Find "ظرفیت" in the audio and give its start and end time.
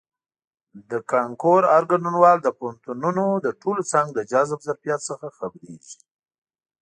4.67-4.99